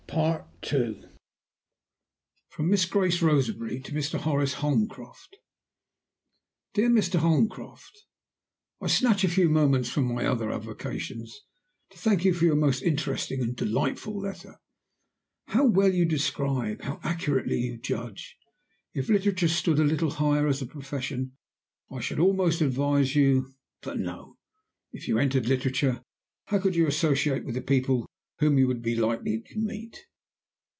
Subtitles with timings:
[0.13, 0.95] II.
[2.49, 4.19] From MISS GRACE ROSEBERRY to MR.
[4.19, 5.37] HORACE HOLMCROFT.
[6.73, 7.19] "DEAR MR.
[7.21, 8.03] HOLMCROFT
[8.81, 11.39] I snatch a few moments from my other avocations
[11.91, 14.57] to thank you for your most interesting and delightful letter.
[15.47, 18.35] How well you describe, how accurately you judge!
[18.93, 21.37] If Literature stood a little higher as a profession,
[21.89, 24.35] I should almost advise you but no!
[24.91, 26.01] if you entered Literature,
[26.47, 28.05] how could you associate with the people
[28.39, 30.07] whom you would be likely to meet?